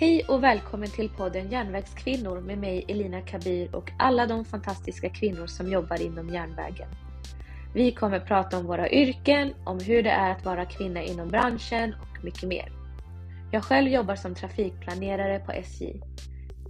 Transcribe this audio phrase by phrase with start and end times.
[0.00, 5.46] Hej och välkommen till podden Järnvägskvinnor med mig Elina Kabir och alla de fantastiska kvinnor
[5.46, 6.88] som jobbar inom järnvägen.
[7.74, 11.94] Vi kommer prata om våra yrken, om hur det är att vara kvinna inom branschen
[11.94, 12.72] och mycket mer.
[13.52, 16.00] Jag själv jobbar som trafikplanerare på SJ.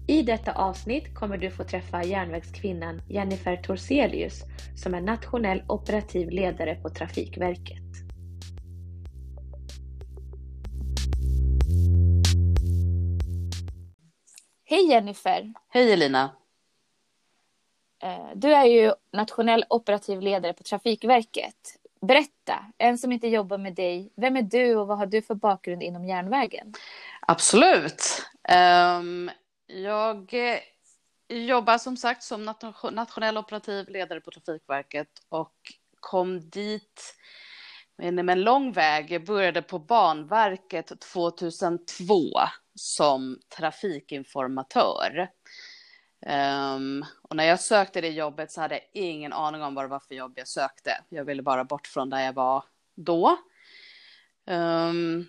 [0.06, 4.44] I detta avsnitt kommer du få träffa järnvägskvinnan Jennifer Torselius
[4.76, 8.07] som är nationell operativ ledare på Trafikverket.
[14.70, 15.52] Hej Jennifer!
[15.68, 16.30] Hej Elina!
[18.02, 21.78] Eh, du är ju nationell operativ ledare på Trafikverket.
[22.00, 25.34] Berätta, en som inte jobbar med dig, vem är du och vad har du för
[25.34, 26.74] bakgrund inom järnvägen?
[27.20, 28.22] Absolut.
[28.48, 29.30] Ehm,
[29.66, 30.58] jag eh,
[31.28, 32.54] jobbar som sagt som
[32.92, 35.54] nationell operativ ledare på Trafikverket och
[36.00, 37.14] kom dit
[37.98, 39.10] med en lång väg.
[39.10, 42.14] Jag började på Banverket 2002
[42.74, 45.28] som trafikinformatör.
[46.26, 49.88] Um, och när jag sökte det jobbet så hade jag ingen aning om vad det
[49.88, 50.90] var för jobb jag sökte.
[51.08, 52.64] Jag ville bara bort från där jag var
[52.96, 53.38] då.
[54.46, 55.26] Um,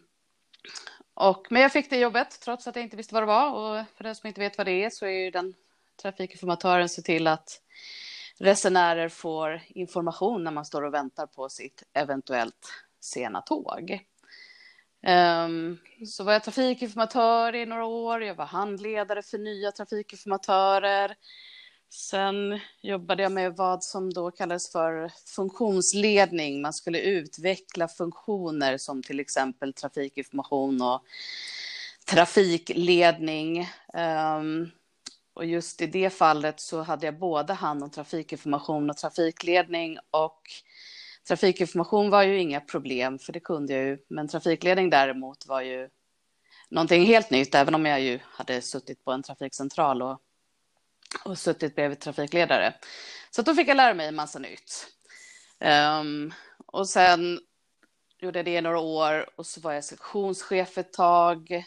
[1.14, 3.52] och, men jag fick det jobbet trots att jag inte visste vad det var.
[3.52, 5.54] Och för den som inte vet vad det är så är ju den
[6.02, 7.62] trafikinformatören se till att
[8.40, 14.06] resenärer får information när man står och väntar på sitt eventuellt sena tåg.
[15.08, 21.16] Um, så var jag trafikinformatör i några år, jag var handledare för nya trafikinformatörer.
[21.92, 26.62] Sen jobbade jag med vad som då kallades för funktionsledning.
[26.62, 31.04] Man skulle utveckla funktioner som till exempel trafikinformation och
[32.06, 33.70] trafikledning.
[33.94, 34.72] Um,
[35.40, 40.42] och just i det fallet så hade jag både hand om trafikinformation och trafikledning och
[41.28, 43.98] Trafikinformation var ju inga problem, för det kunde jag ju.
[44.08, 45.90] Men trafikledning däremot var ju
[46.70, 50.22] någonting helt nytt, även om jag ju hade suttit på en trafikcentral och,
[51.26, 52.74] och suttit bredvid trafikledare.
[53.32, 54.88] Så då fick jag lära mig en massa nytt.
[56.00, 56.34] Um,
[56.66, 57.40] och sen
[58.20, 61.64] gjorde jag det i några år och så var jag sektionschef ett tag.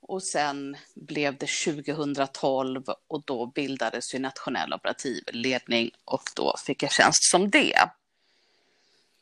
[0.00, 6.82] Och sen blev det 2012 och då bildades ju nationell operativ ledning och då fick
[6.82, 7.90] jag tjänst som det.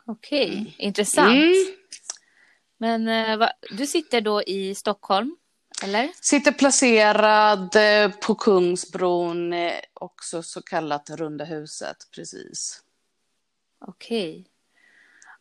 [0.06, 0.72] Okej, mm.
[0.78, 1.36] intressant.
[1.36, 1.76] Mm.
[2.78, 5.36] Men eh, va, du sitter då i Stockholm,
[5.82, 6.10] eller?
[6.20, 12.82] Sitter placerad eh, på Kungsbron, eh, också så kallat Runda huset, precis.
[13.80, 14.46] Okej.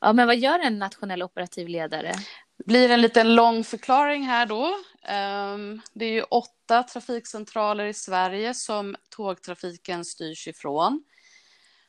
[0.02, 2.14] Ja, men vad gör en nationell operativ ledare?
[2.58, 4.76] Det blir en liten lång förklaring här då.
[5.04, 11.04] Ehm, det är ju åtta trafikcentraler i Sverige som tågtrafiken styrs ifrån.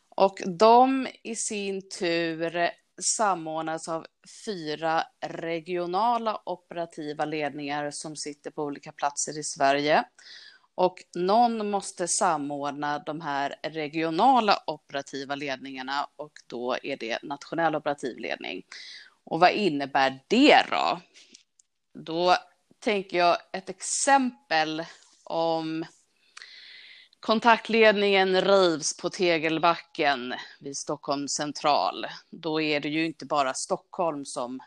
[0.09, 2.71] Och de i sin tur
[3.03, 4.07] samordnas av
[4.45, 10.05] fyra regionala operativa ledningar som sitter på olika platser i Sverige.
[10.75, 18.19] Och någon måste samordna de här regionala operativa ledningarna och då är det nationell operativ
[18.19, 18.63] ledning.
[19.27, 21.01] Och vad innebär det då?
[21.95, 22.37] Då
[22.81, 24.85] tänker jag ett exempel
[25.25, 25.85] om
[27.21, 32.07] Kontaktledningen rivs på Tegelbacken vid Stockholm central.
[32.31, 34.61] Då är det ju inte bara Stockholm som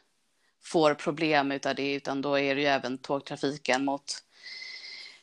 [0.63, 4.03] får problem utav det, utan då är det ju även tågtrafiken mot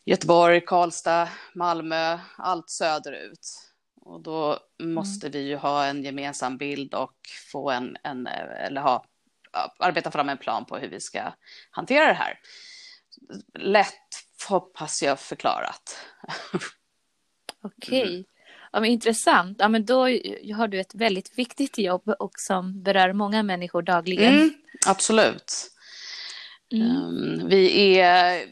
[0.04, 3.72] Göteborg, Karlstad, Malmö, allt söderut.
[4.00, 5.32] Och då måste mm.
[5.32, 7.16] vi ju ha en gemensam bild och
[7.52, 9.04] få en, en eller ha,
[9.78, 11.32] arbeta fram en plan på hur vi ska
[11.70, 12.38] hantera det här.
[13.58, 13.92] Lätt
[14.48, 15.98] hoppas jag förklarat.
[17.62, 18.02] Okej.
[18.02, 18.14] Okay.
[18.14, 18.24] Mm.
[18.72, 19.56] Ja, men intressant.
[19.60, 20.00] Ja, men då
[20.56, 24.34] har du ett väldigt viktigt jobb och som berör många människor dagligen.
[24.34, 24.54] Mm,
[24.86, 25.70] absolut.
[26.72, 26.96] Mm.
[26.96, 28.46] Um, vi är...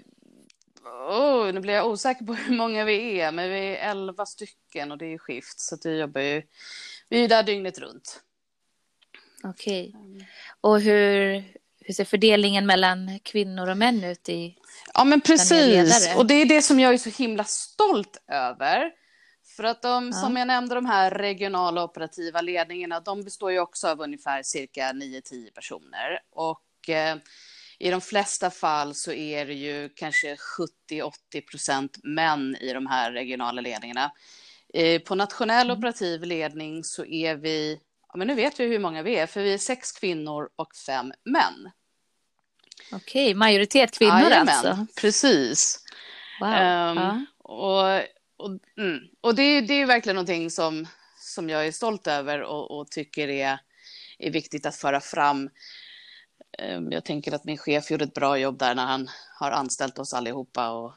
[1.09, 4.93] Oh, nu blir jag osäker på hur många vi är, men vi är elva stycken
[4.93, 6.43] och det är skift, så vi jobbar ju...
[7.09, 8.24] Vi är där dygnet runt.
[9.45, 9.89] Okej.
[9.89, 10.11] Okay.
[10.11, 10.25] Mm.
[10.61, 11.45] Och hur,
[11.81, 14.57] hur ser fördelningen mellan kvinnor och män ut i
[14.95, 16.15] Ja, men precis.
[16.17, 18.93] Och det är det som jag är så himla stolt över.
[19.57, 20.13] För att de, ja.
[20.13, 24.93] som jag nämnde, de här regionala operativa ledningarna, de består ju också av ungefär cirka
[24.93, 26.21] 9-10 personer.
[26.31, 27.17] Och eh,
[27.79, 30.37] i de flesta fall så är det ju kanske
[30.91, 31.11] 70-80
[31.51, 34.13] procent män i de här regionala ledningarna.
[34.75, 35.79] Eh, på nationell mm.
[35.79, 37.81] operativ ledning så är vi,
[38.15, 40.77] ja, men nu vet vi hur många vi är, för vi är sex kvinnor och
[40.87, 41.71] fem män.
[42.93, 44.87] Okej, majoritet kvinnor Jajamän, alltså?
[45.01, 45.85] precis.
[46.41, 46.51] Wow.
[46.51, 47.25] Um, ja.
[47.39, 48.03] och
[48.37, 50.87] och, mm, och det, det är verkligen någonting som,
[51.19, 53.59] som jag är stolt över och, och tycker är,
[54.19, 55.51] är viktigt att föra fram.
[56.59, 59.09] Ehm, jag tänker att min chef gjorde ett bra jobb där när han
[59.39, 60.71] har anställt oss allihopa.
[60.71, 60.93] Och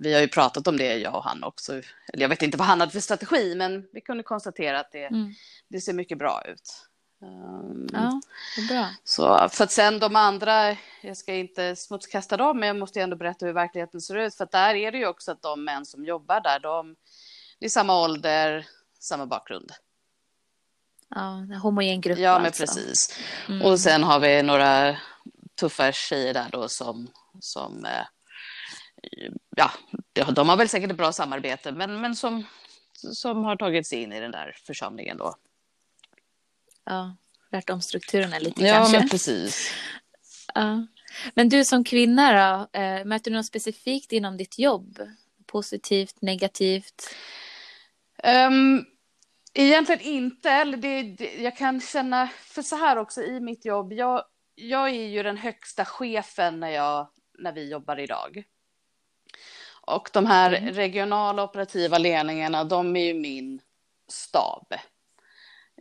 [0.00, 1.72] vi har ju pratat om det, jag och han också.
[1.72, 5.04] Eller jag vet inte vad han hade för strategi, men vi kunde konstatera att det,
[5.04, 5.34] mm.
[5.68, 6.86] det ser mycket bra ut.
[7.22, 8.20] Um, ja,
[8.68, 8.88] bra.
[9.04, 13.16] Så, för att sen de andra, jag ska inte smutskasta dem, men jag måste ändå
[13.16, 14.34] berätta hur verkligheten ser ut.
[14.34, 16.96] För att där är det ju också att de män som jobbar där, de,
[17.60, 18.66] är samma ålder,
[19.00, 19.72] samma bakgrund.
[21.14, 22.18] Ja, en homogen grupp.
[22.18, 22.62] Ja, men alltså.
[22.62, 23.18] precis.
[23.48, 23.62] Mm.
[23.62, 24.96] Och sen har vi några
[25.60, 27.08] tuffa tjejer där då som,
[27.40, 28.06] som eh,
[29.56, 29.70] ja,
[30.32, 32.44] de har väl säkert ett bra samarbete, men, men som,
[32.92, 35.34] som har tagit sig in i den där församlingen då.
[36.84, 37.16] Ja,
[37.52, 38.96] lärt om strukturerna lite ja, kanske.
[38.96, 39.72] Ja, men precis.
[40.54, 40.86] Ja.
[41.34, 44.98] Men du som kvinna då, eh, möter du något specifikt inom ditt jobb?
[45.46, 47.14] Positivt, negativt?
[48.24, 48.86] Um,
[49.54, 50.50] egentligen inte.
[50.50, 54.24] Eller det, det, jag kan känna, för så här också i mitt jobb, jag,
[54.54, 57.08] jag är ju den högsta chefen när, jag,
[57.38, 58.44] när vi jobbar idag.
[59.90, 60.74] Och de här mm.
[60.74, 63.60] regionala operativa ledningarna, de är ju min
[64.08, 64.74] stab.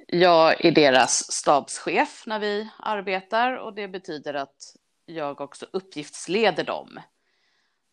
[0.07, 4.75] Jag är deras stabschef när vi arbetar och det betyder att
[5.05, 6.99] jag också uppgiftsleder dem.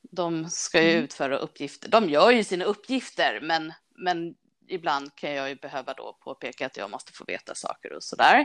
[0.03, 1.05] De ska ju mm.
[1.05, 1.89] utföra uppgifter.
[1.89, 4.35] De gör ju sina uppgifter, men, men
[4.69, 8.39] ibland kan jag ju behöva då påpeka att jag måste få veta saker och sådär.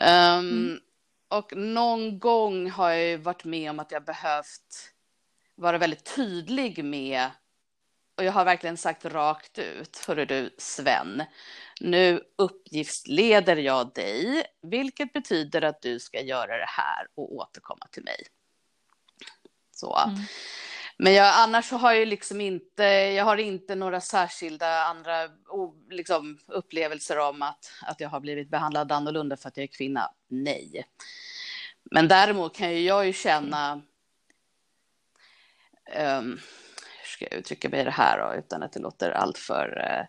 [0.00, 0.80] Um, mm.
[1.28, 4.91] Och någon gång har jag ju varit med om att jag behövt
[5.62, 7.30] vara väldigt tydlig med
[8.16, 11.22] och jag har verkligen sagt rakt ut, hörru du Sven,
[11.80, 18.04] nu uppgiftsleder jag dig, vilket betyder att du ska göra det här och återkomma till
[18.04, 18.26] mig.
[19.70, 19.98] Så.
[19.98, 20.20] Mm.
[20.96, 25.28] Men jag, annars så har jag liksom inte, jag har inte några särskilda andra
[25.90, 30.10] liksom, upplevelser om att, att jag har blivit behandlad annorlunda för att jag är kvinna.
[30.28, 30.84] Nej.
[31.90, 33.82] Men däremot kan ju jag ju känna,
[35.98, 36.40] um,
[37.00, 40.06] hur ska jag uttrycka mig det här då, utan att det låter alltför uh,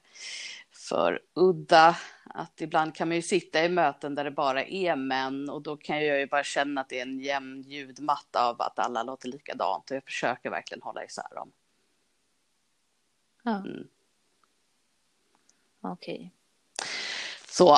[0.90, 1.98] för udda.
[2.26, 5.78] Att ibland kan man ju sitta i möten där det bara är män och då
[5.78, 9.28] kan jag ju bara känna att det är en jämn ljudmatta av att alla låter
[9.28, 11.52] likadant och jag försöker verkligen hålla isär dem.
[13.44, 13.56] Ja.
[13.56, 13.88] Mm.
[15.82, 16.16] Okej.
[16.16, 16.30] Okay.
[17.48, 17.78] Så.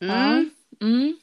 [0.00, 0.50] Mm.
[0.80, 0.86] Ja.
[0.86, 1.18] Mm.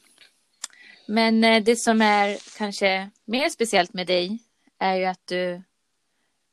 [1.06, 4.38] Men eh, det som är kanske mer speciellt med dig
[4.78, 5.62] är ju att du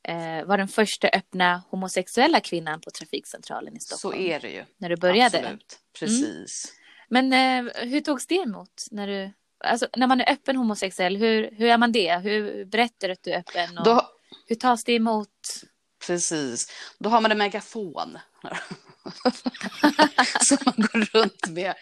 [0.08, 4.16] eh, var den första öppna homosexuella kvinnan på trafikcentralen i Stockholm.
[4.16, 4.64] Så är det ju.
[4.76, 5.38] När du började.
[5.38, 6.72] Absolut, precis.
[7.10, 7.30] Mm.
[7.30, 8.84] Men eh, hur togs det emot?
[8.90, 9.32] När, du,
[9.64, 12.16] alltså, när man är öppen homosexuell, hur, hur är man det?
[12.16, 13.78] Hur berättar du att du är öppen?
[13.78, 14.10] Och Då...
[14.46, 15.28] Hur tas det emot?
[16.06, 16.72] Precis.
[16.98, 18.18] Då har man en megafon.
[20.40, 21.74] som man går runt med.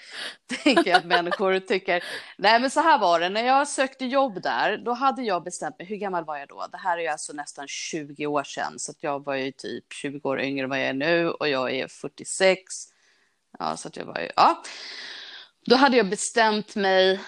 [0.64, 2.04] Tänker jag att människor tycker.
[2.38, 5.78] Nej men så här var det, när jag sökte jobb där, då hade jag bestämt
[5.78, 6.66] mig, hur gammal var jag då?
[6.72, 9.92] Det här är ju alltså nästan 20 år sedan, så att jag var ju typ
[9.92, 12.62] 20 år yngre än vad jag är nu och jag är 46.
[13.58, 14.62] Ja, så att jag var ju, ja.
[15.66, 17.20] Då hade jag bestämt mig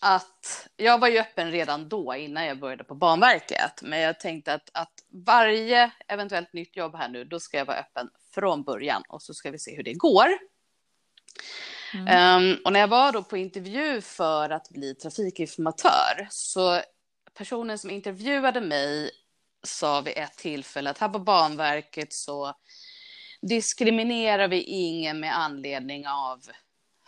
[0.00, 3.82] att jag var ju öppen redan då innan jag började på Banverket.
[3.82, 4.92] Men jag tänkte att, att
[5.26, 9.34] varje eventuellt nytt jobb här nu, då ska jag vara öppen från början och så
[9.34, 10.26] ska vi se hur det går.
[11.94, 12.52] Mm.
[12.52, 16.80] Um, och när jag var då på intervju för att bli trafikinformatör så
[17.34, 19.10] personen som intervjuade mig
[19.62, 22.54] sa vid ett tillfälle att här på Banverket så
[23.42, 26.40] diskriminerar vi ingen med anledning av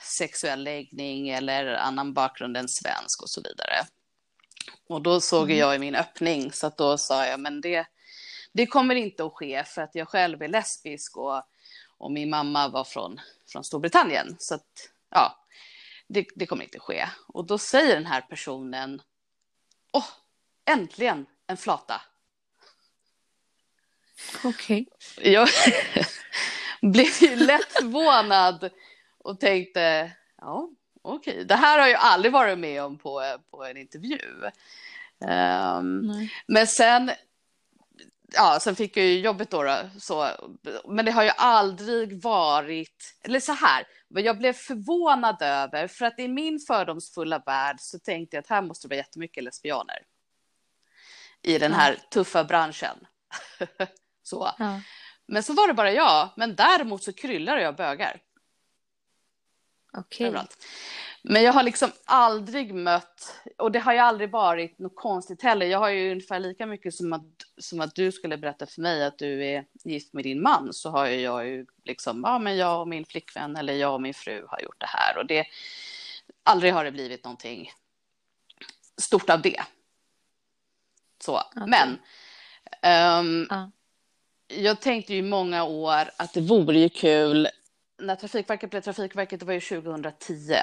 [0.02, 3.86] sexuell läggning eller annan bakgrund än svensk och så vidare.
[4.88, 5.58] Och då såg mm.
[5.58, 7.86] jag i min öppning så att då sa jag men det,
[8.52, 11.42] det kommer inte att ske för att jag själv är lesbisk och,
[11.98, 14.36] och min mamma var från, från Storbritannien.
[14.38, 15.44] Så att, ja,
[16.06, 17.08] det, det kommer inte att ske.
[17.26, 19.02] Och då säger den här personen,
[19.92, 20.06] åh, oh,
[20.64, 22.02] äntligen en flata.
[24.44, 24.86] Okej.
[24.90, 25.32] Okay.
[25.32, 25.48] Jag
[26.92, 28.70] blev ju lätt förvånad
[29.18, 30.70] och tänkte, ja,
[31.02, 31.44] okej, okay.
[31.44, 34.20] det här har jag aldrig varit med om på, på en intervju.
[35.20, 37.10] Um, men sen
[38.32, 40.30] ja, sen fick jag ju jobbet då, då, så,
[40.88, 46.06] men det har ju aldrig varit, eller så här, vad jag blev förvånad över, för
[46.06, 49.98] att i min fördomsfulla värld så tänkte jag att här måste det vara jättemycket lesbianer
[51.42, 52.08] i den här ja.
[52.10, 53.06] tuffa branschen.
[54.22, 54.50] så.
[54.58, 54.80] Ja.
[55.26, 58.20] Men så var det bara jag, men däremot så kryllar jag bögar.
[59.92, 60.30] Okej.
[60.30, 60.42] Okay.
[61.22, 65.66] Men jag har liksom aldrig mött, och det har ju aldrig varit något konstigt heller.
[65.66, 67.24] Jag har ju ungefär lika mycket som att,
[67.58, 70.90] som att du skulle berätta för mig att du är gift med din man, så
[70.90, 74.14] har ju jag ju liksom, ja men jag och min flickvän eller jag och min
[74.14, 75.46] fru har gjort det här och det,
[76.42, 77.70] aldrig har det blivit någonting
[79.00, 79.62] stort av det.
[81.24, 81.62] Så, Okej.
[81.66, 81.98] men
[82.82, 83.70] ehm, Ja.
[84.48, 87.48] jag tänkte ju i många år att det vore ju kul
[87.98, 90.54] när Trafikverket blev Trafikverket, det var ju 2010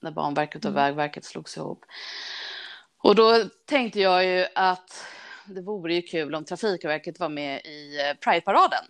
[0.00, 0.82] när Banverket och Mm.
[0.84, 1.84] Vägverket slogs ihop.
[3.02, 5.04] Och då tänkte jag ju att
[5.46, 8.84] det vore ju kul om Trafikverket var med i eh, Pride-paraden.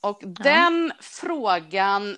[0.00, 2.16] Och den frågan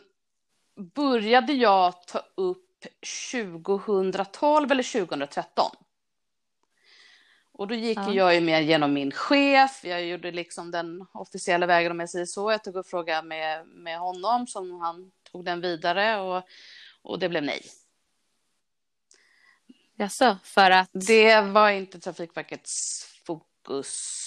[0.95, 2.87] började jag ta upp
[3.33, 5.71] 2012 eller 2013.
[7.53, 8.13] Och då gick Ja.
[8.15, 12.27] jag ju med genom min chef, jag gjorde liksom den officiella vägen om jag säger
[12.27, 12.51] så.
[12.53, 16.43] Jag tog upp frågan med, med honom som han tog den vidare och,
[17.03, 17.63] och det blev nej.
[19.97, 20.91] Jaså, för att...
[20.93, 24.21] Det var inte Trafikverkets fokus.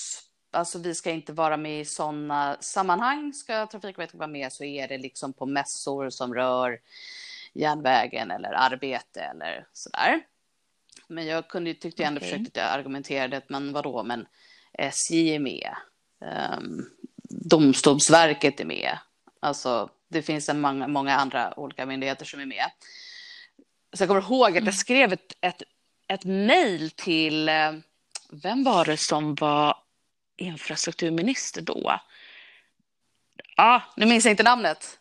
[0.51, 3.33] Alltså vi ska inte vara med i sådana sammanhang.
[3.33, 6.79] Ska Trafikverket vara med så är det liksom på mässor som rör
[7.53, 10.21] järnvägen eller arbete eller sådär.
[11.07, 12.29] Men jag kunde, tyckte jag ändå Okej.
[12.29, 14.27] försökte argumenterade att men vadå, men
[14.73, 15.75] SJ är med.
[16.57, 16.89] Um,
[17.29, 18.97] Domstolsverket är med.
[19.39, 22.65] Alltså det finns en många, många andra olika myndigheter som är med.
[23.93, 24.65] Så jag kommer ihåg att Mm.
[24.65, 25.63] jag skrev ett, ett,
[26.07, 27.73] ett mejl till, eh,
[28.31, 29.77] vem var det som var
[30.37, 31.99] infrastrukturminister då?
[33.57, 34.99] Ja, nu minns jag inte namnet.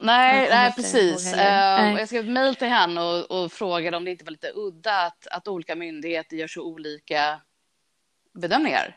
[0.00, 1.32] Nej, nej precis.
[1.32, 1.94] Eh, Nej.
[1.98, 5.06] jag skrev ett mejl till henne och, och frågade om det inte var lite udda
[5.06, 7.40] att, att olika myndigheter gör så olika
[8.34, 8.96] bedömningar.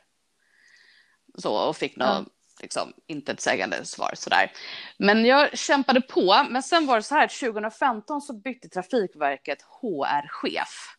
[1.38, 2.26] Så, och fick något Ja.
[2.62, 4.52] Liksom, intetsägande svar sådär.
[4.98, 6.46] Men jag kämpade på.
[6.50, 10.98] Men sen var det så här att 2015 så bytte Trafikverket HR-chef.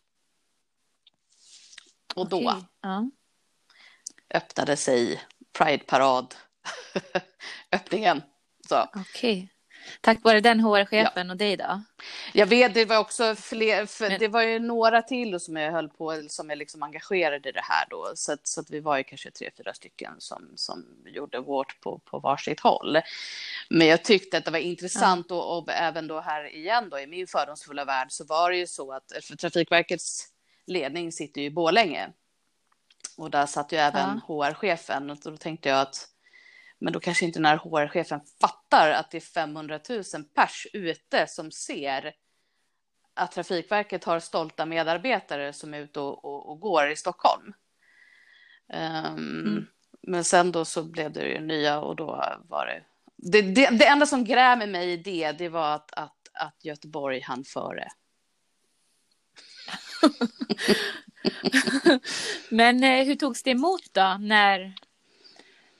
[2.15, 3.09] Och då Okej, Ja.
[4.33, 5.21] öppnade sig
[5.57, 6.35] Pride-parad
[7.71, 8.21] öppningen.
[8.69, 8.87] Så.
[10.01, 11.81] Tack vare den HR-chefen och dig då?
[12.33, 15.71] Jag vet, det var också fler, för Men- det var ju några till som jag
[15.71, 18.11] höll på, som är liksom engagerade i det här då.
[18.15, 21.81] Så att, så att vi var ju kanske tre, fyra stycken som, som gjorde vårt
[21.81, 22.97] på, på varsitt håll.
[23.69, 27.07] Men jag tyckte att det var intressant och, och även då här igen då i
[27.07, 30.27] min fördomsfulla värld så var det ju så att för Trafikverkets
[30.67, 32.09] ledning sitter ju i Borlänge.
[33.17, 36.07] Och där satt ju även HR-chefen och då tänkte jag att
[36.83, 40.03] men då kanske inte när HR-chefen fattar att det är 500 000
[40.35, 42.13] pers ute som ser
[43.13, 47.53] att Trafikverket har stolta medarbetare som är ute och, och, och går i Stockholm.
[48.73, 49.65] Ehm, Mm.
[50.01, 52.83] Men sen då så blev det ju nya och då var det...
[53.15, 57.21] Det, det, det enda som grämer mig i det, det var att, att, att Göteborg
[57.21, 57.87] hann före.
[62.49, 64.75] Men eh, hur togs det emot då när,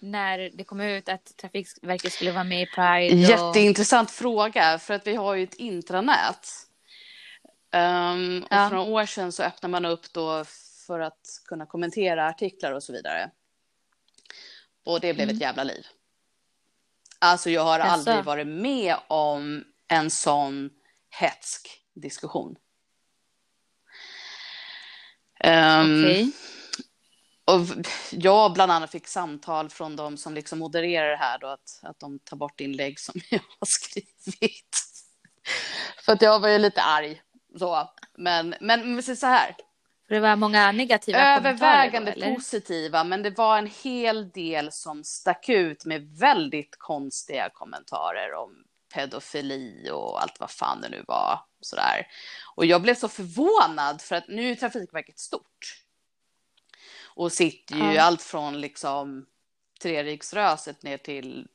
[0.03, 3.13] när det kom ut att Trafikverket skulle vara med i Pride?
[3.15, 3.19] Och...
[3.19, 6.47] Jätteintressant fråga, för att vi har ju ett intranät.
[7.71, 8.69] Um, och Ja.
[8.69, 10.45] för några år sedan så öppnade man upp då
[10.87, 13.29] för att kunna kommentera artiklar och så vidare.
[14.85, 15.35] Och det blev Mm.
[15.35, 15.85] ett jävla liv.
[17.19, 17.91] Alltså jag har Jaså?
[17.91, 20.69] aldrig varit med om en sån
[21.09, 22.55] hetsk diskussion.
[25.43, 26.31] Um, Okej.
[27.45, 31.79] Och jag bland annat fick samtal från de som liksom modererar det här då att,
[31.81, 34.77] att de tar bort inlägg som jag har skrivit.
[36.05, 37.21] För att jag var ju lite arg.
[37.59, 37.89] Så.
[38.17, 39.55] Men, men, men så här,
[40.07, 42.35] För det var många negativa kommentarer övervägande då, eller?
[42.35, 48.51] positiva, men det var en hel del som stack ut med väldigt konstiga kommentarer om
[48.93, 51.39] pedofili och allt vad fan det nu var.
[51.61, 52.07] Sådär.
[52.55, 55.82] Och jag blev så förvånad för att nu är Trafikverket stort.
[57.15, 58.01] Och sitter ju Ja.
[58.01, 59.25] allt från liksom
[59.81, 61.47] Treriksröset ner till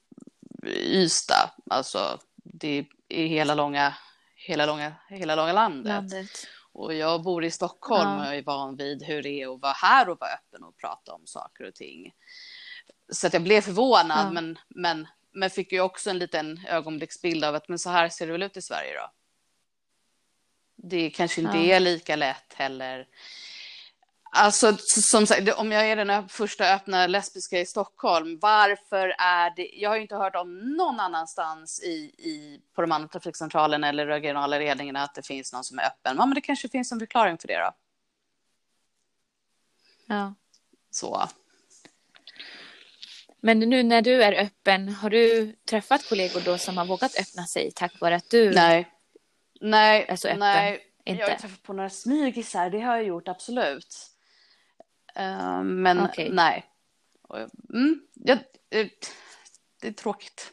[0.66, 1.50] Ystad.
[1.70, 3.94] Alltså det är hela långa,
[4.34, 5.86] hela långa, hela långa landet.
[5.92, 6.46] landet.
[6.72, 8.18] Och jag bor i Stockholm Ja.
[8.20, 10.76] och jag är van vid hur det är att vara här och vara öppen och
[10.76, 12.14] prata om saker och ting.
[13.12, 14.30] Så att jag blev förvånad, Ja.
[14.30, 18.26] men, men, men fick ju också en liten ögonblicksbild av att men så här ser
[18.26, 19.10] det väl ut i Sverige då.
[20.76, 21.74] Det kanske inte Ja.
[21.76, 23.06] är lika lätt heller.
[24.30, 29.70] Alltså som sagt, om jag är den första öppna lesbiska i Stockholm, varför är det,
[29.74, 34.06] jag har ju inte hört om någon annanstans i, i, på de andra trafikcentralerna eller
[34.06, 36.16] regionala ledningarna att det finns någon som är öppen.
[36.18, 37.72] Ja, men det kanske finns en förklaring för det då.
[40.06, 40.34] Ja.
[40.90, 41.28] Så.
[43.40, 47.46] Men nu när du är öppen, har du träffat kollegor då som har vågat öppna
[47.46, 48.88] sig tack vare att du Nej.
[49.60, 50.38] Nej, är så öppen?
[50.38, 50.84] nej.
[51.04, 51.20] Inte?
[51.20, 54.17] Jag har träffat på några smygisar, det har jag gjort absolut.
[55.18, 56.30] Eh, men Okej.
[56.32, 56.64] nej.
[57.74, 58.38] Mm, jag,
[58.70, 58.86] eh,
[59.80, 60.50] det är tråkigt.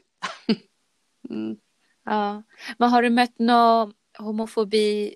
[1.30, 1.58] mm.
[2.06, 2.44] Ja.
[2.78, 5.16] Men har du mött någon homofobi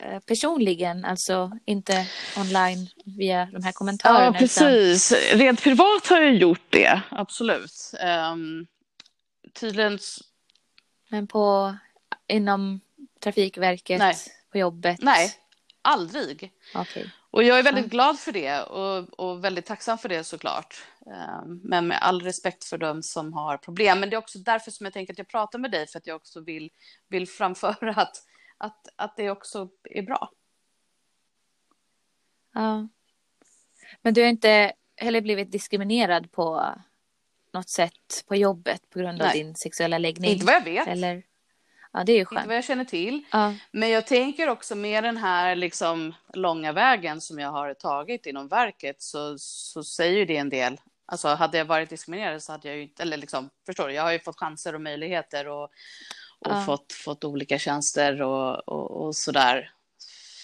[0.00, 4.24] eh, personligen, alltså inte online via de här kommentarerna.
[4.24, 5.12] Ja, precis.
[5.12, 5.38] Utan...
[5.38, 7.94] Rent privat har jag gjort det, absolut.
[8.32, 8.66] Um,
[9.52, 9.98] tydligen...
[11.10, 11.76] Men på,
[12.26, 12.80] inom
[13.20, 14.16] Trafikverket, Nej.
[14.52, 15.02] på jobbet?
[15.02, 15.32] Nej,
[15.82, 16.52] aldrig.
[16.74, 17.04] Okay.
[17.30, 20.84] Och jag är väldigt glad för det och, och väldigt tacksam för det såklart.
[21.06, 24.00] Um, men med all respekt för dem som har problem.
[24.00, 26.06] Men det är också därför som jag tänker att jag pratar med dig, för att
[26.06, 26.70] jag också vill,
[27.08, 28.16] vill framföra att,
[28.58, 30.30] att, att det också är bra.
[32.54, 32.88] Ja.
[34.02, 36.74] Men du har inte heller blivit diskriminerad på
[37.52, 39.44] något sätt på jobbet på grund av Nej.
[39.44, 40.30] din sexuella läggning?
[40.30, 40.88] Inte vad jag vet.
[40.88, 41.22] Eller?
[41.92, 42.38] Ja, det är ju skönt.
[42.38, 43.24] Inte vad jag känner till.
[43.32, 43.54] Ja.
[43.70, 48.48] Men jag tänker också med den här liksom långa vägen som jag har tagit inom
[48.48, 50.80] verket så, så säger ju det en del.
[51.06, 54.02] Alltså hade jag varit diskriminerad så hade jag ju inte, eller liksom, förstår du, jag
[54.02, 55.70] har ju fått chanser och möjligheter och, och
[56.40, 56.62] Ja.
[56.66, 59.72] fått, fått olika tjänster och, och, och sådär.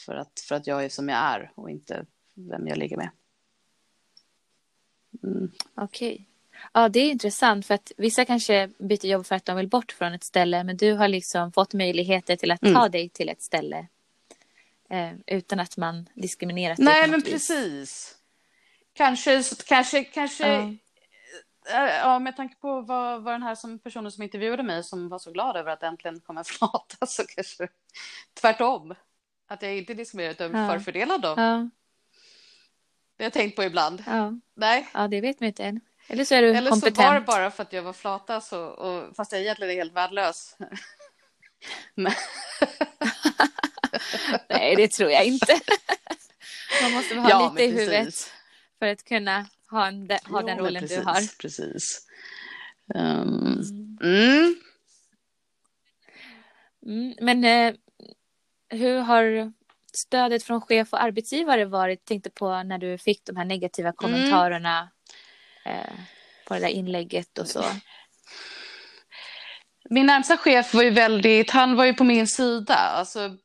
[0.06, 3.10] För att, för att jag är som jag är och inte vem jag ligger med.
[5.22, 5.50] Mm.
[5.74, 6.28] Okej.
[6.72, 9.92] Ja, det är intressant för att vissa kanske byter jobb för att de vill bort
[9.92, 12.90] från ett ställe men du har liksom fått möjligheter till att ta Mm.
[12.90, 13.86] dig till ett ställe
[14.90, 17.32] eh, utan att man diskriminerat dig Nej, men vis.
[17.32, 18.16] precis.
[18.92, 20.74] Kanske, kanske, kanske, Ja.
[21.86, 25.08] äh, ja, med tanke på vad, vad den här som personen som intervjuade mig som
[25.08, 27.68] var så glad över att äntligen komma en flata så kanske
[28.40, 28.94] tvärtom.
[29.48, 30.68] Att jag inte diskriminerar utan Ja.
[30.72, 31.28] förfördelad då.
[31.28, 31.68] Ja,
[33.16, 34.04] Det har jag tänkt på ibland.
[34.06, 34.32] ja.
[34.54, 34.88] Nej.
[34.94, 35.80] ja, det vet man inte än.
[36.08, 36.98] Eller så är du Eller så kompetent.
[36.98, 39.92] var det bara för att jag var flata så, och, fast jag egentligen är helt
[39.92, 40.56] värdelös.
[41.94, 42.12] Men,
[44.48, 45.60] Nej, det tror jag inte.
[46.82, 48.14] man måste ha ja, lite i huvudet
[48.78, 51.38] för att kunna ha, en, ha den rollen precis, du har.
[51.38, 52.06] Precis.
[52.94, 54.56] Um, mm.
[56.86, 57.74] Mm, men eh,
[58.68, 59.52] hur har
[59.92, 62.04] stödet från chef och arbetsgivare varit?
[62.04, 64.88] Tänkte på när du fick de här negativa Mm.
[65.64, 65.94] Eh,
[66.46, 67.64] på det där inlägget och så.
[69.90, 72.74] Min närmsta chef var ju väldigt, han var ju på min sida.
[72.74, 73.36] Alltså,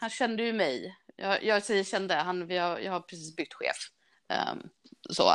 [0.00, 0.96] han kände ju mig.
[1.16, 3.76] Jag, jag säger kände, han, vi har, jag har precis bytt chef.
[4.28, 4.62] Ehm,
[5.10, 5.34] så.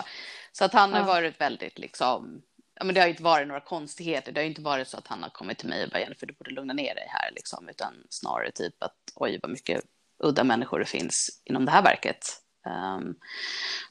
[0.51, 1.05] så att han har Ja.
[1.05, 2.41] varit väldigt liksom,
[2.75, 4.31] ja, men det har inte varit några konstigheter.
[4.31, 6.33] Det har inte varit så att han har kommit till mig och bara, Jennifer du
[6.33, 7.69] borde lugna ner dig här liksom.
[7.69, 9.81] Utan snarare typ att oj vad mycket
[10.23, 12.40] udda människor det finns inom det här verket.
[12.65, 13.15] Ehm,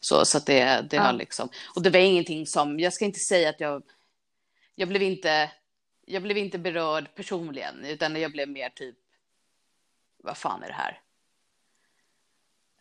[0.01, 1.03] så, så att det, det Ja.
[1.03, 3.83] har liksom, och det var ingenting som, jag ska inte säga att jag,
[4.75, 5.51] jag blev inte,
[6.07, 8.97] jag blev inte berörd personligen, utan jag blev mer typ,
[10.23, 11.01] vad fan är det här?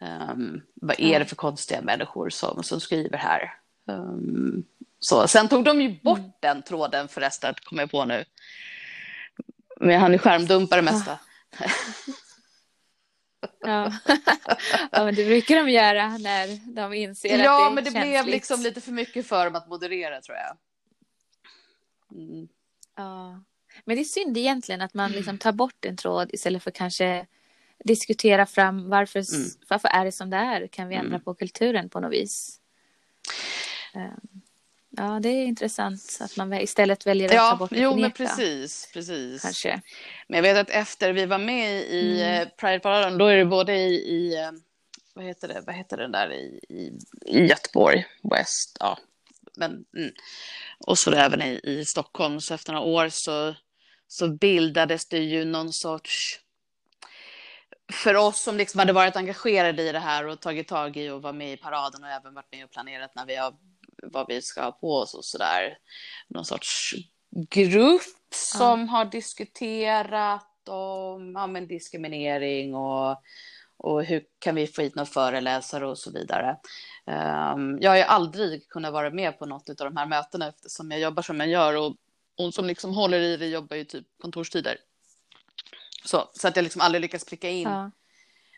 [0.01, 3.53] Ehm, vad är det för konstiga människor som, som skriver här?
[3.87, 4.63] Ehm,
[4.99, 6.31] så, sen tog de ju bort Mm.
[6.39, 8.25] den tråden förresten, kommer jag på nu.
[9.79, 11.19] Men han är skärmdumpar det mesta.
[11.59, 11.65] Ja.
[13.61, 13.93] ja,
[14.91, 18.01] men det brukar de göra när de inser att Ja, det är men det blev
[18.03, 18.33] känsligt.
[18.35, 20.57] liksom lite för mycket för dem att moderera tror jag.
[22.17, 22.47] Mm.
[22.95, 23.43] Ja.
[23.85, 27.27] Men det är synd egentligen att man liksom tar bort en tråd istället för kanske
[27.85, 29.49] diskutera fram varför, Mm.
[29.69, 30.67] varför är det som det är?
[30.67, 31.21] Kan vi ändra Mm.
[31.21, 32.59] på kulturen på något vis?
[33.93, 34.38] Ehm,
[34.99, 38.11] Ja, det är intressant att man istället väljer att ta Ja, bort och jo men
[38.11, 39.41] precis, precis.
[39.41, 39.81] Kanske.
[40.27, 42.35] Men jag vet att efter vi var med i Mm.
[42.35, 42.49] mm.
[42.57, 44.51] Pride-paraden, då är det både i, i eh,
[45.13, 46.91] vad heter det, vad heter den där i, i,
[47.25, 48.97] i Göteborg, West, ja.
[49.57, 50.11] Men, mm.
[50.87, 53.55] Och så även i, i Stockholm, så efter några år så,
[54.07, 56.39] så bildades det ju någon sorts
[57.93, 61.21] för oss som liksom hade varit engagerade i det här och tagit tag i och
[61.21, 63.53] var med i paraden och även varit med och planerat när vi har,
[64.03, 65.77] vad vi ska ha på oss och sådär.
[66.27, 66.95] Någon sorts
[67.49, 68.01] grupp
[68.33, 73.21] som har diskuterat om ja, men diskriminering och,
[73.77, 76.57] och hur kan vi få hit några föreläsare och så vidare.
[77.05, 80.91] Um, jag har ju aldrig kunnat vara med på något av de här mötena eftersom
[80.91, 81.95] jag jobbar som jag gör och
[82.37, 84.77] hon som liksom håller i det jobbar ju typ kontorstider.
[86.05, 87.91] Så, så att jag liksom aldrig lyckats pricka in Ja.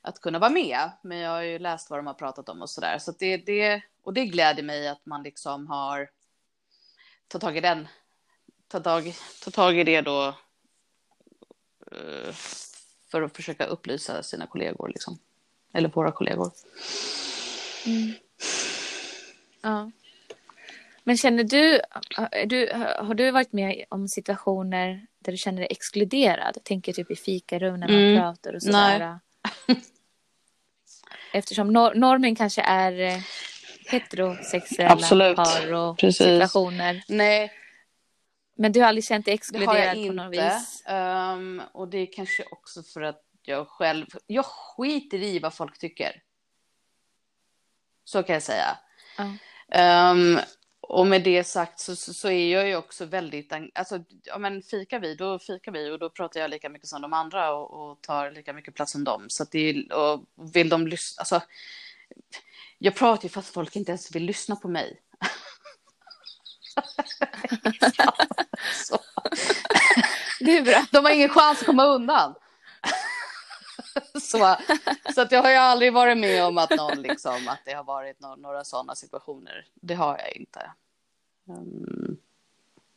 [0.01, 0.91] Att kunna vara med.
[1.01, 2.97] Men jag har ju läst vad de har pratat om och sådär.
[2.99, 6.09] Så att det, det, och det gläder mig att man liksom har
[7.27, 7.87] tagit tag i den.
[8.67, 10.27] Tagit tag, tag i det då.
[11.91, 12.33] eh,
[13.11, 15.17] För att försöka upplysa sina kollegor liksom.
[15.73, 16.51] Eller våra kollegor.
[17.85, 18.13] Mm.
[19.61, 19.91] Ja.
[21.03, 21.81] Men känner du,
[22.15, 26.57] har du, har du varit med om situationer där du känner dig exkluderad?
[26.63, 28.17] Tänker typ i fikarum när man Mm.
[28.21, 29.19] pratar och sådär.
[31.33, 33.19] Eftersom nor- normen kanske är eh,
[33.91, 35.35] heterosexuella Absolut.
[35.35, 36.17] par och Precis.
[36.17, 37.03] situationer.
[37.07, 37.51] Nej,
[38.55, 40.55] Men du har aldrig känt dig det har jag exkluderad på något inte.
[40.59, 40.83] vis?
[40.87, 45.77] Ehm, och det är kanske också för att jag själv, jag skiter i vad folk
[45.79, 46.21] tycker.
[48.03, 48.77] Så kan jag säga.
[49.17, 50.11] Ja.
[50.11, 50.39] Um,
[50.91, 54.61] och med det sagt så, så, så, är jag ju också väldigt, alltså, ja men
[54.61, 57.91] fikar vi, då fikar vi och då pratar jag lika mycket som de andra och,
[57.91, 59.25] och tar lika mycket plats som dem.
[59.27, 61.41] Så att det är, och vill de lyssna, alltså,
[62.77, 65.01] jag pratar ju fast folk inte ens vill lyssna på mig.
[70.39, 70.85] Det är bra.
[70.91, 72.35] De har ingen chans att komma undan.
[74.31, 74.55] Så
[75.15, 77.83] så att jag har ju aldrig varit med om att, någon, liksom, att det har
[77.83, 79.65] varit no några sådana situationer.
[79.75, 80.71] Det har jag inte.
[81.45, 82.17] Um,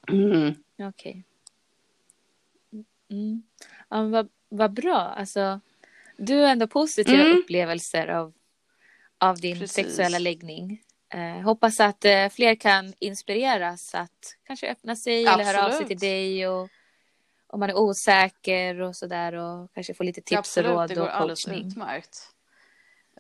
[0.09, 0.55] mm.
[0.79, 0.89] Okej.
[0.89, 1.23] Okay.
[3.11, 3.43] Mm.
[3.89, 4.99] Ja, vad, vad bra.
[4.99, 5.61] Alltså,
[6.17, 7.39] du har ändå positiva mm.
[7.39, 8.33] upplevelser av,
[9.19, 9.75] av din Precis.
[9.75, 10.83] sexuella läggning.
[11.15, 15.47] Eh, hoppas att eh, fler kan inspireras att kanske öppna sig Absolut.
[15.47, 16.69] eller höra av sig till dig och
[17.55, 20.95] om man är osäker och sådär och kanske få lite tips Absolut, och råd det
[20.95, 21.67] går och coachning.
[21.67, 22.29] Utmärkt.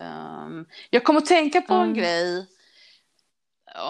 [0.01, 1.88] Um, jag kommer att tänka på mm.
[1.88, 2.47] en grej.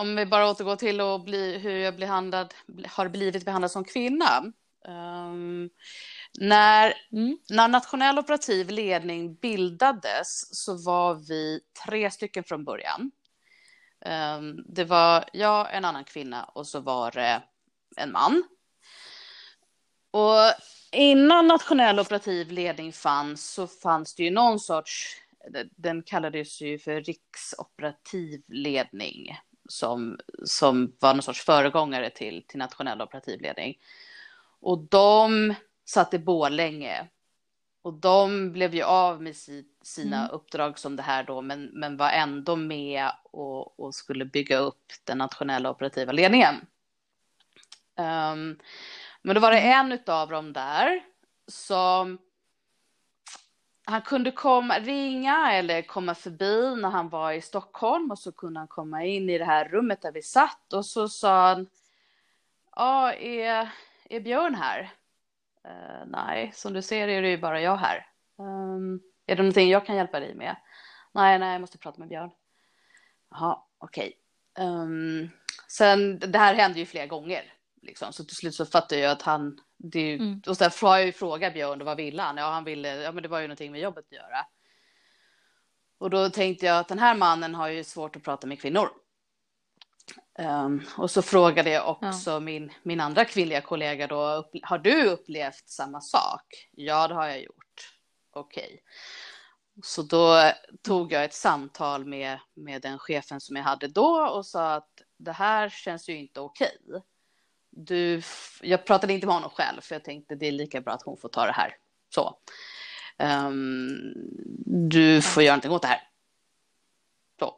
[0.00, 2.54] Om vi bara återgår till att bli, hur jag behandlad,
[2.88, 4.52] har blivit behandlad som kvinna.
[4.88, 5.70] Um,
[6.40, 7.38] när, mm.
[7.50, 13.10] när nationell operativ ledning bildades så var vi tre stycken från början.
[14.06, 17.42] Um, det var jag, en annan kvinna och så var det
[17.96, 18.42] en man.
[20.14, 20.52] Och
[20.92, 25.16] innan nationell operativ ledning fanns så fanns det ju någon sorts,
[25.76, 33.02] den kallades ju för riksoperativ ledning som, som var någon sorts föregångare till, till nationell
[33.02, 33.78] operativ ledning.
[34.60, 37.08] Och de satt i Borlänge
[37.82, 39.36] och de blev ju av med
[39.82, 40.30] sina mm.
[40.30, 44.92] uppdrag som det här då, men, men var ändå med och, och skulle bygga upp
[45.04, 46.54] den nationella operativa ledningen.
[47.96, 48.58] Um,
[49.24, 49.92] men då var det mm.
[49.92, 51.04] en av dem där
[51.48, 52.18] som
[53.84, 58.60] han kunde komma, ringa eller komma förbi när han var i Stockholm och så kunde
[58.60, 61.66] han komma in i det här rummet där vi satt och så sa han
[62.76, 63.68] Ja, är,
[64.10, 64.92] är Björn här?
[65.68, 68.06] Uh, nej, som du ser är det ju bara jag här.
[68.36, 70.56] Um, är det någonting jag kan hjälpa dig med?
[71.12, 72.30] Nej, nej, jag måste prata med Björn.
[73.30, 74.12] Jaha, okej.
[74.52, 74.66] Okay.
[74.66, 75.30] Um, ehm,
[75.68, 77.53] sen, det här hände ju flera gånger.
[77.84, 78.12] Liksom.
[78.12, 80.42] Så till slut så fattade jag att han, det, mm.
[80.46, 82.36] och sen får jag ju fråga Björn, vad ville han?
[82.36, 84.46] Ja, han ville, ja men det var ju någonting med jobbet att göra.
[85.98, 88.88] Och då tänkte jag att den här mannen har ju svårt att prata med kvinnor.
[90.38, 92.40] Um, och så frågade jag också ja.
[92.40, 96.68] min, min andra kvinnliga kollega då, har du upplevt samma sak?
[96.70, 97.98] Ja, det har jag gjort.
[98.30, 98.64] Okej.
[98.64, 98.78] Okay.
[99.82, 104.46] Så då tog jag ett samtal med, med den chefen som jag hade då och
[104.46, 106.78] sa att det här känns ju inte okej.
[106.88, 107.00] Okay
[107.76, 108.22] du,
[108.62, 111.16] jag pratade inte med honom själv för jag tänkte det är lika bra att hon
[111.16, 111.76] får ta det här.
[112.08, 112.38] Så.
[113.18, 114.12] Um,
[114.90, 116.08] du får göra någonting åt det här.
[117.38, 117.56] Så.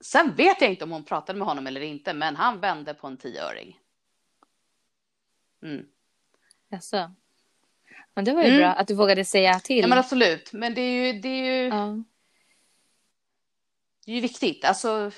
[0.00, 3.06] Sen vet jag inte om hon pratade med honom eller inte, men han vände på
[3.06, 3.78] en tioöring.
[5.62, 5.86] Mm.
[6.68, 7.12] Jaså?
[8.14, 8.60] Men det var ju mm.
[8.60, 9.80] bra att du vågade säga till.
[9.80, 10.52] Ja, men absolut.
[10.52, 12.02] Men det är ju, det är ju, ja.
[14.04, 14.64] det är ju viktigt.
[14.64, 15.10] Alltså,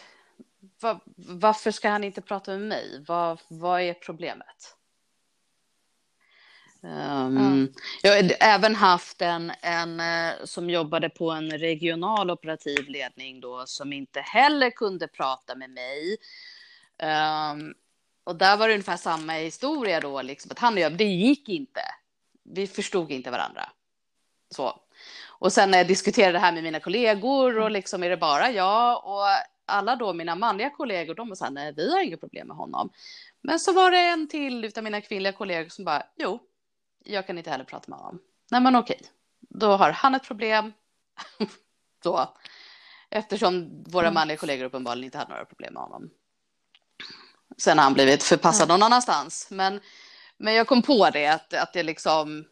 [0.80, 3.04] var, varför ska han inte prata med mig?
[3.06, 4.74] Vad, vad är problemet?
[6.80, 7.72] Um, mm.
[8.02, 13.66] Jag har även haft en, en eh, som jobbade på en regional operativ ledning då
[13.66, 16.16] som inte heller kunde prata med mig.
[17.02, 17.74] Um,
[18.24, 21.48] och där var det ungefär samma historia då, liksom, att han och jag, det gick
[21.48, 21.80] inte.
[22.42, 23.68] Vi förstod inte varandra.
[24.50, 24.80] Så.
[25.26, 28.50] Och sen när jag diskuterade det här med mina kollegor och liksom är det bara
[28.50, 29.26] jag och
[29.68, 32.56] alla då mina manliga kollegor, de var så här, nej, vi har inga problem med
[32.56, 32.90] honom.
[33.42, 36.38] Men så var det en till av mina kvinnliga kollegor som bara, jo,
[37.04, 38.20] jag kan inte heller prata med honom.
[38.50, 39.00] Nej, men okej,
[39.40, 40.72] då har han ett problem.
[42.02, 42.28] så,
[43.10, 44.14] eftersom våra mm.
[44.14, 46.10] manliga kollegor uppenbarligen inte hade några problem med honom.
[47.56, 48.74] Sen har han blivit förpassad mm.
[48.80, 49.48] någon annanstans.
[49.50, 49.80] Men,
[50.36, 52.44] men jag kom på det, att, att det liksom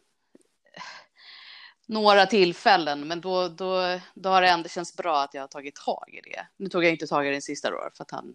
[1.87, 5.75] några tillfällen, men då, då, då har det ändå känts bra att jag har tagit
[5.75, 6.47] tag i det.
[6.57, 8.35] Nu tog jag inte tag i den sista då, för att han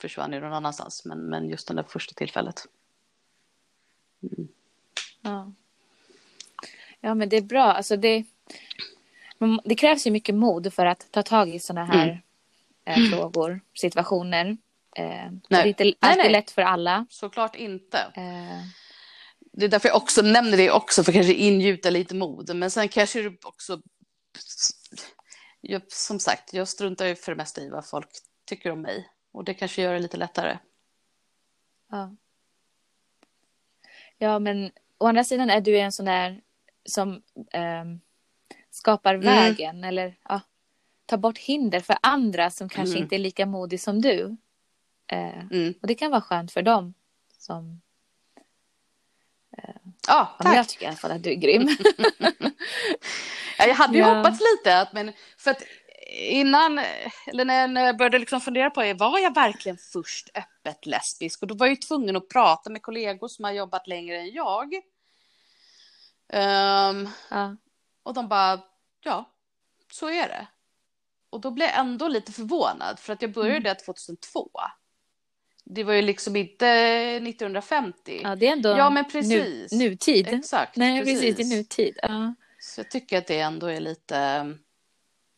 [0.00, 2.66] försvann ju någon annanstans, men, men just det där första tillfället.
[4.22, 4.48] Mm.
[5.20, 5.52] Ja.
[7.00, 7.72] ja, men det är bra.
[7.72, 8.24] Alltså det,
[9.64, 12.22] det krävs ju mycket mod för att ta tag i sådana här
[12.84, 13.04] mm.
[13.04, 14.56] eh, frågor, situationer.
[14.96, 15.30] Eh.
[15.48, 16.30] Det är inte alltid nej, nej.
[16.30, 17.06] lätt för alla.
[17.10, 17.98] Såklart inte.
[18.14, 18.81] Eh,
[19.52, 22.56] det är därför jag också nämner det också, för att kanske ingjuta lite mod.
[22.56, 23.82] Men sen kanske det också...
[25.60, 28.08] Jag, som sagt, jag struntar ju för det mesta i vad folk
[28.46, 29.08] tycker om mig.
[29.32, 30.58] Och det kanske gör det lite lättare.
[31.90, 32.16] Ja.
[34.18, 36.40] Ja, men å andra sidan är du en sån där
[36.84, 37.22] som...
[37.82, 38.00] Um,
[38.70, 39.26] skapar Mm.
[39.26, 40.40] vägen eller ja,
[41.06, 43.02] tar bort hinder för andra som kanske Mm.
[43.02, 44.36] inte är lika modig som du.
[45.06, 45.74] Eh, Mm.
[45.82, 46.94] och det kan vara skönt för dem.
[47.38, 47.81] Som,
[50.08, 50.56] Ja, tack.
[50.56, 51.68] jag tycker i alla fall att du är grym.
[53.58, 54.14] Ja, jag hade ju Ja.
[54.14, 55.62] hoppats lite, att, men för att
[56.30, 56.78] innan,
[57.26, 61.42] eller när, jag började liksom fundera på det, var jag verkligen först öppet lesbisk?
[61.42, 64.32] Och då var jag ju tvungen att prata med kollegor som har jobbat längre än
[64.32, 64.74] jag.
[66.32, 67.56] Ehm, ja.
[68.02, 68.60] och de bara,
[69.00, 69.30] ja,
[69.92, 70.46] så är det.
[71.30, 73.76] Och då blev jag ändå lite förvånad, för att jag började Mm.
[73.84, 74.50] 2002.
[75.74, 78.20] Det var ju liksom inte 1950.
[78.22, 79.72] ja, det är ändå Ja, men nu, precis.
[79.72, 80.28] nutid.
[80.28, 81.36] Exakt, Nej, precis.
[81.36, 81.98] det är nutid.
[82.02, 82.34] Ja.
[82.60, 84.46] Så jag tycker att det ändå är lite...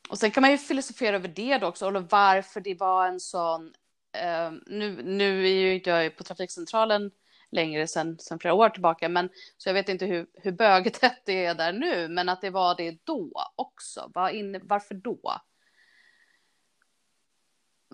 [0.09, 3.21] Och sen kan man ju filosofera över det då också, eller varför det var en
[3.21, 3.73] sån...
[4.17, 7.11] eh, nu, nu är ju inte jag på trafikcentralen
[7.51, 11.45] längre sen, sen flera år tillbaka, men så jag vet inte hur, hur bögtätt det
[11.45, 14.11] är där nu, men att det var det då också.
[14.15, 15.41] Var inne, varför då?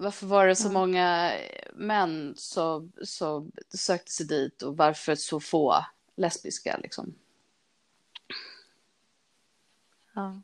[0.00, 1.32] Varför var det så många
[1.74, 5.84] män som så sökte sig dit och varför så få
[6.16, 7.14] lesbiska liksom?
[10.14, 10.40] Ja.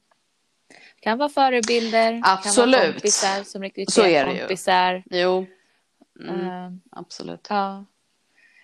[0.69, 2.93] Det kan vara förebilder, det kan vara Absolut.
[2.93, 4.39] kompisar som Så är rekryterar det ju.
[4.39, 5.03] kompisar.
[5.11, 5.47] Jo,
[6.21, 7.47] mm, Eh, absolut.
[7.51, 7.85] ja.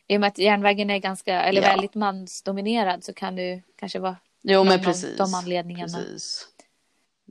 [0.07, 1.69] I och med att järnvägen är ganska, eller Ja.
[1.69, 5.17] väldigt mansdominerad så kan det kanske vara Jo, men av precis.
[5.17, 5.99] de anledningarna.
[5.99, 6.49] Precis.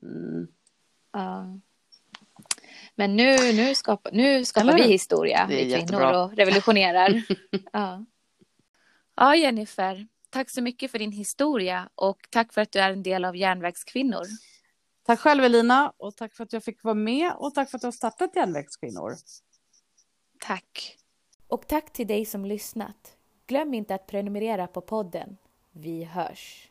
[0.02, 0.48] Mm.
[1.14, 1.46] Ja.
[2.96, 6.24] Men nu, nu skapar, nu skapar Eller vi historia, vi kvinnor, jättebra.
[6.24, 7.24] och revolutionerar.
[7.74, 8.06] ja.
[9.16, 10.08] ja, Jennifer.
[10.30, 13.36] Tack så mycket för din historia och tack för att du är en del av
[13.36, 14.24] Järnvägskvinnor.
[15.06, 17.82] Tack själv Elina och tack för att jag fick vara med och tack för att
[17.82, 19.16] du har startat Järnvägskvinnor.
[20.40, 20.98] Tack.
[21.48, 23.18] Och tack till dig som lyssnat.
[23.48, 25.38] Glöm inte att prenumerera på podden.
[25.72, 26.71] Vi hörs.